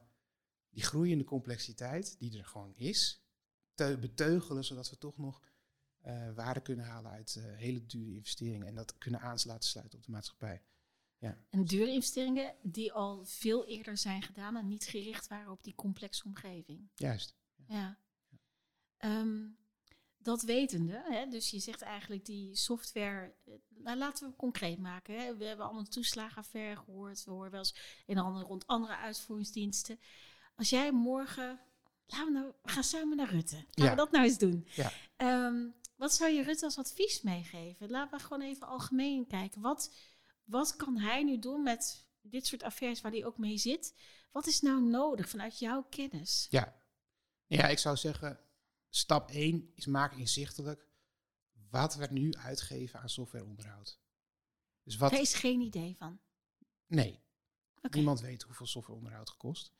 [0.69, 3.23] die groeiende complexiteit, die er gewoon is,
[3.73, 5.41] te beteugelen, zodat we toch nog
[5.99, 8.67] eh, waarde kunnen halen uit eh, hele dure investeringen.
[8.67, 10.62] En dat kunnen aan laten sluiten op de maatschappij.
[11.49, 15.75] En dure investeringen die al veel eerder zijn gedaan en niet gericht waren op die
[15.75, 16.89] complexe omgeving.
[16.95, 17.36] Juist.
[17.67, 17.97] Ja.
[18.97, 19.47] Ehm,
[20.23, 24.79] dat wetende, hè, dus je zegt eigenlijk die software, eh, nou, laten we het concreet
[24.79, 25.19] maken.
[25.19, 25.38] Hè.
[25.38, 28.95] We hebben allemaal de toeslagenaffaire gehoord, we horen wel eens een en ander rond andere
[28.95, 29.99] uitvoeringsdiensten.
[30.55, 31.59] Als jij morgen,
[32.05, 33.89] laten we, nou, we gaan samen naar Rutte, laten Ja.
[33.89, 34.67] we dat nou eens doen.
[34.75, 34.91] Ja.
[35.15, 37.89] Ehm, wat zou je Rutte als advies meegeven?
[37.89, 39.62] Laten we gewoon even algemeen kijken.
[39.62, 39.95] Wat,
[40.43, 43.93] wat kan hij nu doen met dit soort affaires waar hij ook mee zit?
[44.31, 46.47] Wat is nou nodig vanuit jouw kennis?
[46.49, 46.81] Ja.
[47.47, 48.39] Ja, ik zou zeggen,
[48.95, 50.88] stap 1 is maak inzichtelijk
[51.69, 53.99] wat we nu uitgeven aan softwareonderhoud.
[54.84, 56.19] Dus wat, Daar is geen idee van.
[56.88, 57.19] nee,
[57.89, 59.71] niemand weet hoeveel softwareonderhoud kost.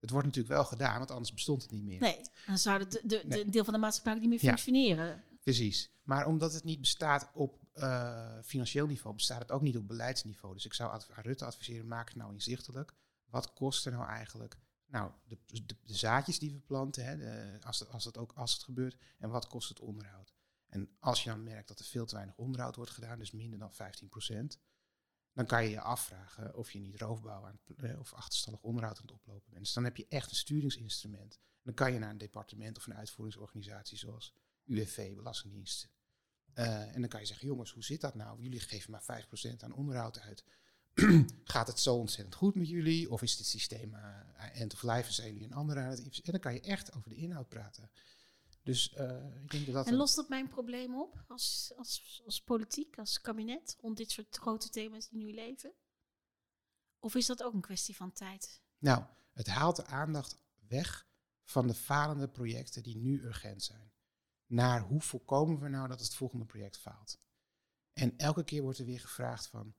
[0.00, 2.00] Het wordt natuurlijk wel gedaan, want anders bestond het niet meer.
[2.00, 4.48] Nee, dan zou het de, de, deel van de maatschappij niet meer Ja.
[4.48, 5.24] functioneren.
[5.40, 5.90] Precies.
[6.02, 10.54] Maar omdat het niet bestaat op eh, financieel niveau, bestaat het ook niet op beleidsniveau.
[10.54, 12.94] Dus ik zou adv- aan Rutte adviseren, maak het nou inzichtelijk.
[13.26, 14.58] Wat kost er nou eigenlijk?
[14.86, 18.52] Nou, de, de, de zaadjes die we planten, hè, de- als, als, het ook, als
[18.52, 18.96] het gebeurt.
[19.18, 20.34] En wat kost het onderhoud?
[20.66, 23.58] En als je dan merkt dat er veel te weinig onderhoud wordt gedaan, dus minder
[23.58, 24.58] dan 15%,
[25.32, 29.02] dan kan je je afvragen of je niet roofbouw aan eh, of achterstallig onderhoud aan
[29.02, 29.64] het oplopen bent.
[29.64, 31.38] Dus dan heb je echt een sturingsinstrument.
[31.62, 35.88] Dan kan je naar een departement of een uitvoeringsorganisatie zoals UWV, Belastingdienst.
[36.52, 38.42] Eh, en dan kan je zeggen, jongens, hoe zit dat nou?
[38.42, 40.44] Jullie geven maar 5% aan onderhoud uit.
[41.44, 43.10] Gaat het zo ontzettend goed met jullie?
[43.10, 46.20] Of is dit systeem eh, end of life jullie een andere aan het?
[46.20, 47.90] En dan kan je echt over de inhoud praten.
[48.62, 49.86] Dus eh, ik denk dat dat...
[49.86, 54.36] En lost dat mijn probleem op als, als, als politiek, als kabinet, rond dit soort
[54.36, 55.72] grote thema's die nu leven?
[56.98, 58.60] Of is dat ook een kwestie van tijd?
[58.78, 60.36] Nou, het haalt de aandacht
[60.68, 61.06] weg
[61.44, 63.92] van de falende projecten die nu urgent zijn.
[64.46, 67.18] Naar hoe voorkomen we nou dat het volgende project faalt?
[67.92, 69.74] En elke keer wordt er weer gevraagd van,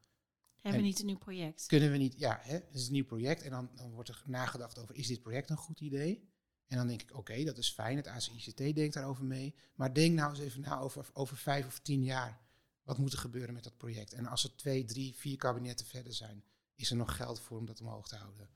[0.68, 1.66] Hebben we niet een nieuw project?
[1.66, 4.24] kunnen we niet, ja, hè, het is een nieuw project en dan, dan wordt er
[4.26, 6.30] nagedacht over, is dit project een goed idee?
[6.68, 10.16] En dan denk ik, oké, dat is fijn, het ACICT denkt daarover mee, maar denk
[10.16, 12.46] nou eens even na over, over vijf of tien jaar.
[12.84, 14.14] Wat moet er gebeuren met dat project?
[14.14, 16.44] En als er twee, drie, vier kabinetten verder zijn,
[16.76, 18.50] is er nog geld voor om dat omhoog te houden?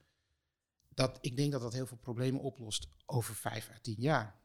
[0.88, 4.40] Dat, ik denk dat dat heel veel problemen oplost over vijf à tien jaar.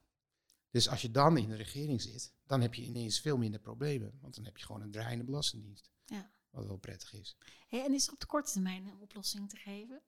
[0.69, 4.17] Dus als je dan in de regering zit, dan heb je ineens veel minder problemen.
[4.21, 5.91] Want dan heb je gewoon een draaiende belastingdienst.
[6.05, 6.31] Ja.
[6.49, 7.37] Wat wel prettig is.
[7.69, 10.01] En is er op de korte termijn een oplossing te geven?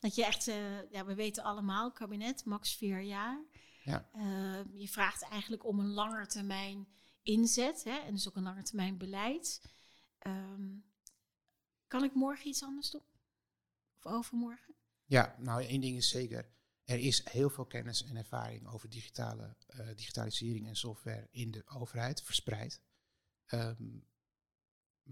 [0.00, 3.44] Dat je echt, eh, ja, we weten allemaal, kabinet, max vier jaar.
[3.84, 4.10] Ja.
[4.12, 6.88] Eh, je vraagt eigenlijk om een langetermijn
[7.22, 9.62] inzet hè, en dus ook een langetermijn beleid.
[10.18, 10.78] Ehm,
[11.86, 13.04] kan ik morgen iets anders doen?
[13.96, 14.74] Of overmorgen?
[15.04, 16.50] Ja, nou één ding is zeker.
[16.84, 21.66] Er is heel veel kennis en ervaring over digitale, eh, digitalisering en software in de
[21.66, 22.80] overheid verspreid.
[23.46, 23.98] Ehm,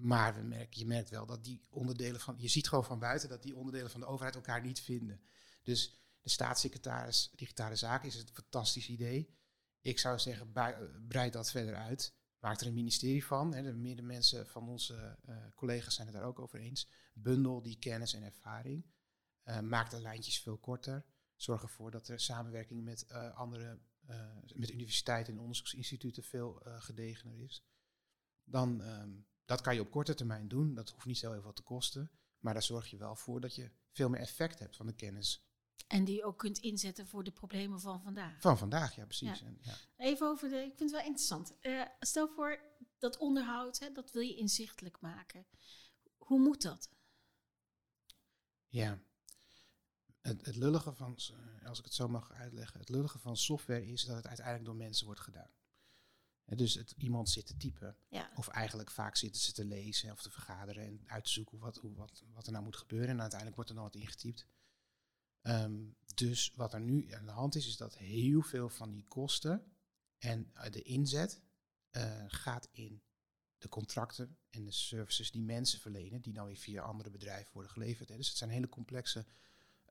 [0.01, 3.57] maar je merkt wel dat die onderdelen van, je ziet gewoon van buiten dat die
[3.57, 5.21] onderdelen van de overheid elkaar niet vinden.
[5.63, 9.37] Dus de staatssecretaris Digitale Zaken is een fantastisch idee.
[9.81, 12.17] Ik zou zeggen, eh, breid dat verder uit.
[12.39, 13.55] Maak er een ministerie van.
[13.55, 13.63] Hè.
[13.63, 16.89] De meerdere mensen van onze eh, collega's zijn het daar ook over eens.
[17.15, 18.87] Bundel die kennis en ervaring.
[19.43, 21.05] Eh, maak de lijntjes veel korter.
[21.37, 23.79] Zorg ervoor dat er samenwerking met andere,
[24.55, 27.65] met universiteiten en onderzoeksinstituten veel gedegener is.
[28.45, 29.11] Dan, ehm,
[29.49, 30.75] dat kan je op korte termijn doen.
[30.75, 32.11] Dat hoeft niet zo heel veel te kosten.
[32.39, 35.47] Maar daar zorg je wel voor dat je veel meer effect hebt van de kennis
[35.87, 38.41] En die je ook kunt inzetten voor de problemen van vandaag.
[38.41, 38.95] van vandaag.
[38.95, 39.39] Ja, precies.
[39.39, 39.47] Ja.
[39.47, 39.75] En, ja.
[39.97, 41.55] Even over de, ik vind het wel interessant.
[41.61, 42.61] Eh, stel voor
[42.99, 45.47] dat onderhoud, hè, dat wil je inzichtelijk maken.
[46.17, 46.91] Hoe moet dat?
[48.67, 48.99] Ja.
[50.21, 53.87] Het, het lullige van, eh, als ik het zo mag uitleggen, het lullige van software
[53.87, 55.51] is dat het uiteindelijk door mensen wordt gedaan.
[56.57, 58.31] Dus het, iemand zit te typen, Ja.
[58.35, 61.77] of eigenlijk vaak zitten ze te lezen of te vergaderen en uit te zoeken wat,
[61.77, 63.09] hoe, wat, wat er nou moet gebeuren.
[63.09, 64.47] En uiteindelijk wordt er dan wat ingetypt.
[65.43, 65.85] Ehm,
[66.15, 69.73] dus wat er nu aan de hand is, is dat heel veel van die kosten
[70.19, 71.43] en eh, de inzet
[71.91, 73.03] eh, gaat in
[73.59, 77.73] de contracten en de services die mensen verlenen, die nou weer via andere bedrijven worden
[77.73, 78.09] geleverd.
[78.09, 78.17] Hè.
[78.17, 79.27] Dus het zijn hele complexe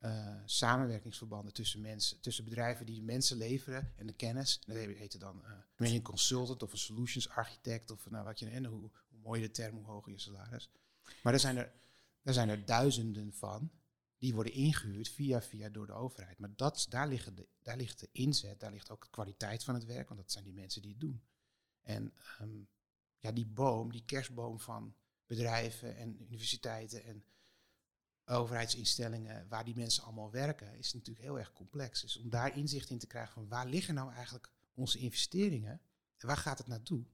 [0.02, 4.60] uh, samenwerkingsverbanden tussen mensen, tussen bedrijven die mensen leveren en de kennis.
[4.66, 5.44] Dat heet dan
[5.76, 9.76] een consultant of een solutions architect of nou wat je en hoe, hoe de term,
[9.76, 10.70] hoe hoger je salaris.
[11.24, 11.72] Maar er zijn er,
[12.22, 13.72] er zijn er duizenden van
[14.18, 16.40] die worden ingehuurd via via door de overheid.
[16.40, 19.74] Maar dat, daar, liggen de, daar ligt de inzet, daar ligt ook de kwaliteit van
[19.74, 21.24] het werk, want dat zijn die mensen die het doen.
[21.82, 22.68] En um,
[23.20, 27.24] ja, die boom, die kerstboom van bedrijven en universiteiten en
[28.28, 32.02] overheidsinstellingen waar die mensen allemaal werken, is natuurlijk heel erg complex.
[32.02, 35.82] Dus om daar inzicht in te krijgen van waar liggen nou eigenlijk onze investeringen
[36.18, 37.06] en waar gaat het naartoe,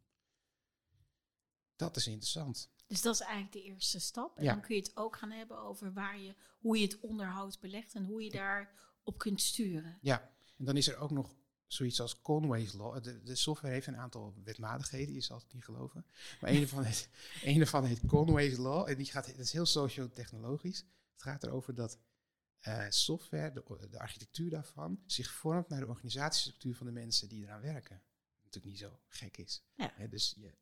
[1.75, 2.71] dat is interessant.
[2.87, 4.37] Dus dat is eigenlijk de eerste stap.
[4.37, 7.59] En dan kun je het ook gaan hebben over waar je, hoe je het onderhoud
[7.59, 8.73] belegt en hoe je daar
[9.03, 9.97] op kunt sturen.
[10.01, 11.35] Ja, en dan is er ook nog
[11.67, 13.03] zoiets als Conway's Law.
[13.03, 16.05] De, de, software heeft een aantal wetmatigheden, je zal het niet geloven.
[16.41, 17.09] Maar een ervan heet,
[17.43, 20.85] een ervan heet Conway's Law en die gaat, dat is heel socio-technologisch.
[21.13, 21.99] Het gaat erover dat
[22.67, 27.43] uh, software, de, de, architectuur daarvan, zich vormt naar de organisatiestructuur van de mensen die
[27.43, 28.01] eraan werken.
[28.33, 29.63] Wat natuurlijk niet zo gek is.
[29.75, 30.07] Ja.
[30.07, 30.53] dus je,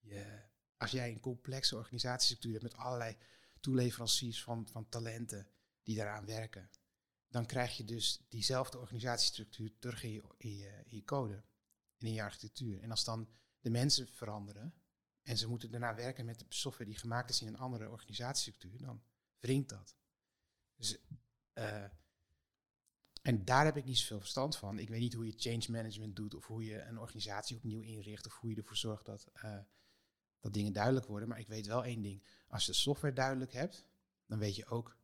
[0.00, 0.42] je,
[0.76, 3.16] als jij een complexe organisatiestructuur hebt met allerlei
[3.60, 5.48] toeleveranciers van, van talenten
[5.82, 6.70] die daaraan werken,
[7.28, 11.44] dan krijg je dus diezelfde organisatiestructuur terug in je, in je, in je code
[11.98, 12.82] en in je architectuur.
[12.82, 13.28] En als dan
[13.60, 14.74] de mensen veranderen
[15.22, 18.78] en ze moeten daarna werken met de software die gemaakt is in een andere organisatiestructuur,
[18.78, 19.02] dan
[19.44, 19.96] wringt dat.
[20.76, 20.98] Dus,
[21.54, 21.84] uh,
[23.22, 24.78] en daar heb ik niet zoveel verstand van.
[24.78, 28.26] Ik weet niet hoe je change management doet of hoe je een organisatie opnieuw inricht
[28.26, 29.58] of hoe je ervoor zorgt dat, uh,
[30.40, 31.28] dat dingen duidelijk worden.
[31.28, 32.22] Maar ik weet wel één ding.
[32.48, 33.84] Als je de software duidelijk hebt,
[34.26, 34.98] dan weet je ook,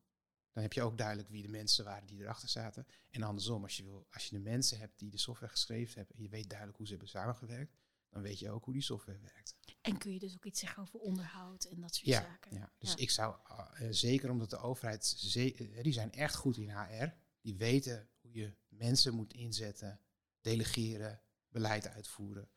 [0.52, 2.86] dan heb je ook duidelijk wie de mensen waren die erachter zaten.
[3.10, 6.16] En andersom, als je, wil, als je de mensen hebt die de software geschreven hebben
[6.16, 7.76] en je weet duidelijk hoe ze hebben samengewerkt,
[8.10, 9.56] dan weet je ook hoe die software werkt.
[9.90, 12.54] En kun je dus ook iets zeggen over onderhoud en dat soort ja, zaken.
[12.54, 16.70] Ja, dus ik zou uh, zeker omdat de overheid, uh, die zijn echt goed in
[16.70, 17.08] HR,
[17.40, 20.00] die weten hoe je mensen moet inzetten,
[20.40, 22.50] delegeren, beleid uitvoeren.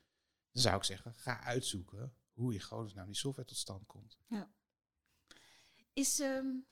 [0.52, 4.17] Dan zou ik zeggen, ga uitzoeken hoe je nou die software tot stand komt.
[4.28, 4.54] Ja.
[5.93, 6.65] Is, um,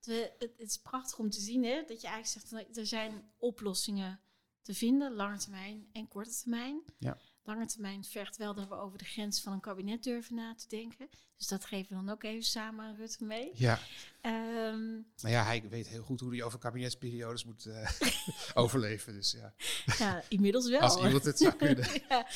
[0.00, 4.20] de, het, is prachtig om te zien hè, dat je eigenlijk zegt, er zijn oplossingen
[4.62, 6.82] te vinden, lange termijn en korte termijn.
[6.98, 10.54] Ja lange termijn vergt wel dat we over de grens van een kabinet durven na
[10.54, 11.08] te denken.
[11.36, 13.50] Dus dat geven we dan ook even samen aan Rutte mee.
[13.54, 13.78] Ja.
[14.22, 17.90] Um, nou ja, hij weet heel goed hoe hij over kabinetsperiodes moet uh,
[18.54, 19.12] overleven.
[19.12, 19.54] Dus ja.
[19.98, 20.80] ja, inmiddels wel.
[20.80, 21.88] Als iemand het zou kunnen.
[22.08, 22.26] ja.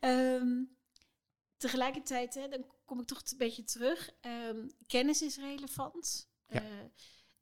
[0.00, 0.76] Um,
[1.56, 4.10] tegelijkertijd, hè, dan kom ik toch een beetje terug.
[4.20, 6.28] Um, kennis is relevant.
[6.48, 6.62] Ja.
[6.62, 6.68] Uh,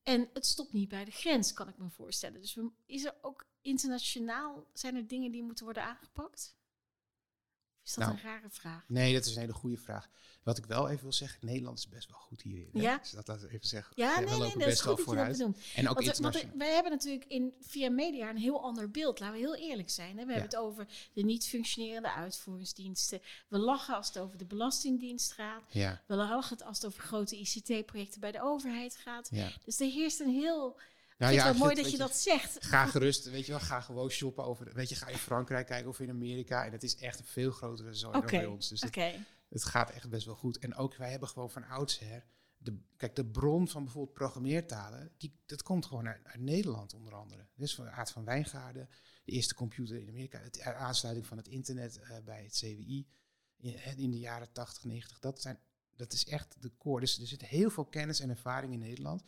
[0.02, 2.40] en het stopt niet bij de grens, kan ik me voorstellen.
[2.40, 6.56] Dus we, is er ook internationaal, zijn er dingen die moeten worden aangepakt?
[7.85, 8.85] Is dat nou, een rare vraag?
[8.88, 10.09] Nee, dat is een hele goede vraag.
[10.42, 12.68] Wat ik wel even wil zeggen, Nederland is best wel goed hierin.
[12.73, 12.99] Ja.
[12.99, 13.92] Dus dat laten we even zeggen.
[13.97, 15.37] Ja, nee, nee, dat is goed dat vooruit.
[15.37, 16.57] je dat En ook internationaal.
[16.59, 19.20] wij hebben natuurlijk in, via media een heel ander beeld.
[19.20, 20.18] Laten we heel eerlijk zijn.
[20.18, 20.25] Hè?
[20.25, 23.20] We hebben het over de niet functionerende uitvoeringsdiensten.
[23.49, 25.62] We lachen als het over de Belastingdienst gaat.
[25.70, 26.03] Ja.
[26.07, 29.29] We lachen als het over grote ICT-projecten bij de overheid gaat.
[29.31, 29.49] Ja.
[29.64, 30.79] Dus er heerst een heel
[31.16, 32.64] nou, ja, het mooi dat je, dat zegt.
[32.64, 35.88] Ga gerust, weet je wel, ga gewoon shoppen over, weet je, ga in Frankrijk kijken
[35.88, 36.64] of in Amerika.
[36.64, 38.31] En het is echt een veel grotere zooi okay.
[38.31, 38.68] dan bij ons.
[38.68, 38.96] Dus het,
[39.48, 40.59] het, gaat echt best wel goed.
[40.59, 42.24] En ook wij hebben gewoon van oudsher,
[42.57, 47.14] de, kijk, de bron van bijvoorbeeld programmeertalen, die, dat komt gewoon uit, uit Nederland onder
[47.14, 47.46] andere.
[47.55, 48.88] Dus van Aard van Wijngaarden,
[49.24, 53.07] de eerste computer in Amerika, de aansluiting van het internet uh, bij het CWI
[53.57, 55.18] in, in, de jaren 80, 90.
[55.18, 55.59] Dat, zijn,
[55.96, 57.00] dat is echt de core.
[57.00, 59.22] Dus er zit heel veel kennis en ervaring in Nederland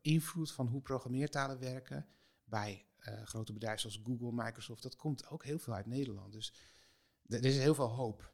[0.00, 2.06] invloed van hoe programmeertalen werken
[2.44, 6.32] bij uh, grote bedrijven zoals Google, Microsoft, dat komt ook heel veel uit Nederland.
[6.32, 6.54] Dus
[7.28, 8.32] er is heel veel hoop.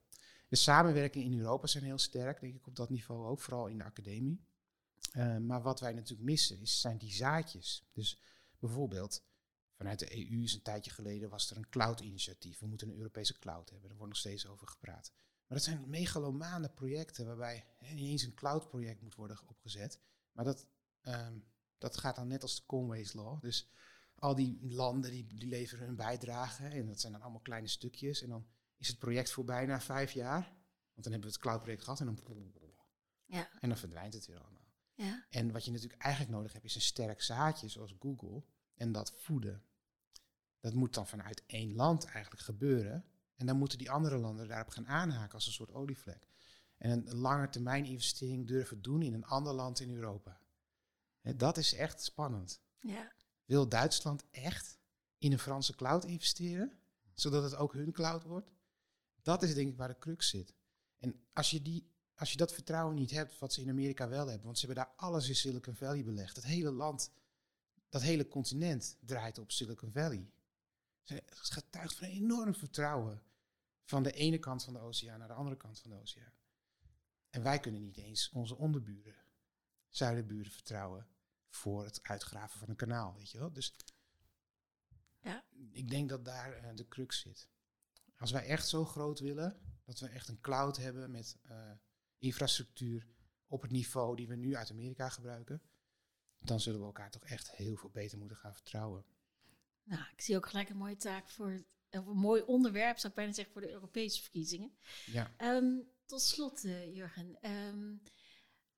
[0.49, 3.79] De samenwerking in Europa zijn heel sterk, denk ik, op dat niveau ook, vooral in
[3.79, 4.45] de academie.
[5.17, 7.89] Uh, maar wat wij natuurlijk missen, is, zijn die zaadjes.
[7.93, 8.21] Dus
[8.59, 9.25] bijvoorbeeld,
[9.73, 12.59] vanuit de EU is een tijdje geleden was er een cloud-initiatief.
[12.59, 15.13] We moeten een Europese cloud hebben, daar wordt nog steeds over gepraat.
[15.47, 19.99] Maar dat zijn megalomane projecten waarbij hè, niet eens een cloud-project moet worden opgezet.
[20.33, 20.67] Maar dat
[21.03, 21.45] Um,
[21.81, 23.41] dat gaat dan net als de Conway's Law.
[23.41, 23.71] Dus
[24.15, 26.65] al die landen die, die leveren hun bijdrage.
[26.65, 28.23] En dat zijn dan allemaal kleine stukjes.
[28.23, 30.43] En dan is het project voor bijna vijf jaar.
[30.93, 32.19] Want dan hebben we het cloud-project gehad en dan,
[33.25, 33.51] ja.
[33.61, 34.69] en dan verdwijnt het weer allemaal.
[34.95, 35.27] Ja.
[35.31, 38.45] En wat je natuurlijk eigenlijk nodig hebt, is een sterk zaadje zoals Google.
[38.75, 39.65] En dat voeden.
[40.61, 43.05] Dat moet dan vanuit één land eigenlijk gebeuren.
[43.37, 46.27] En dan moeten die andere landen daarop gaan aanhaken als een soort olievlek.
[46.77, 50.40] En een lange termijn investering durven doen in een ander land in Europa
[51.23, 52.61] dat is echt spannend.
[52.79, 53.13] Ja.
[53.45, 54.79] Wil Duitsland echt
[55.19, 56.79] in een Franse cloud investeren,
[57.15, 58.51] zodat het ook hun cloud wordt?
[59.23, 60.55] Dat is denk ik waar de crux zit.
[60.99, 64.27] En als je, die, als je dat vertrouwen niet hebt, wat ze in Amerika wel
[64.27, 66.37] hebben, want ze hebben daar alles in Silicon Valley belegd.
[66.37, 67.13] Het hele land,
[67.89, 70.31] dat hele continent draait op Silicon Valley.
[71.03, 73.23] Ze getuigt van enorm vertrouwen
[73.85, 76.33] van de ene kant van de oceaan naar de andere kant van de oceaan.
[77.31, 79.20] En wij kunnen niet eens onze onderburen,
[79.91, 81.07] zuidenburen vertrouwen
[81.49, 83.53] voor het uitgraven van een kanaal, weet je wel.
[83.53, 83.75] Dus
[85.23, 85.45] Ja.
[85.71, 87.49] ik denk dat daar eh, de crux zit.
[88.17, 91.71] Als wij echt zo groot willen, dat we echt een cloud hebben met eh,
[92.19, 93.07] infrastructuur
[93.47, 95.63] op het niveau die we nu uit Amerika gebruiken,
[96.39, 99.05] dan zullen we elkaar toch echt heel veel beter moeten gaan vertrouwen.
[99.83, 103.15] Nou, ik zie ook gelijk een mooie taak voor, of een mooi onderwerp, zou ik
[103.15, 104.73] bijna zeggen, voor de Europese verkiezingen.
[105.07, 107.41] Ja, Ehm, tot slot, eh, Jurgen.
[107.41, 107.97] Ehm,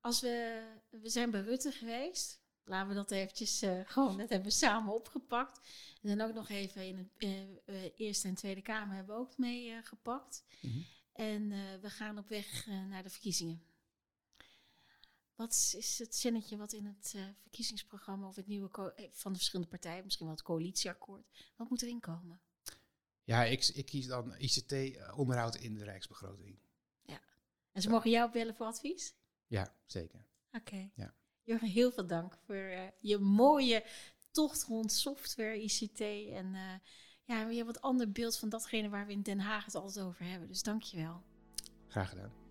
[0.03, 2.41] als we, we zijn bij Rutte geweest.
[2.65, 5.69] Laten we dat eventjes eh, gewoon, dat hebben we samen opgepakt.
[6.03, 7.43] En dan ook nog even in het eh,
[7.85, 10.45] eh, Eerste en Tweede Kamer hebben we ook mee gepakt.
[10.61, 10.79] Mhm.
[11.13, 11.49] En
[11.81, 13.63] we gaan op weg naar de verkiezingen.
[15.35, 20.05] Wat is het zinnetje wat in het verkiezingsprogramma of het nieuwe van de verschillende partijen,
[20.05, 22.41] misschien wel het coalitieakkoord, wat moet erin komen?
[23.25, 26.59] ja ik, ik kies dan ICT-onderhoud in de Rijksbegroting.
[27.73, 29.15] En ze mogen jou bellen voor advies?
[29.53, 30.27] Ja, zeker.
[30.53, 30.91] Oké.
[30.95, 31.15] Ja.
[31.43, 33.85] Jurgen, heel veel dank voor eh, je mooie
[34.31, 36.75] tocht rond software, ICT en eh,
[37.25, 40.25] ja, weer wat ander beeld van datgene waar we in Den Haag het altijd over
[40.25, 40.49] hebben.
[40.49, 41.23] Dus dank je wel.
[41.89, 42.42] Graag gedaan.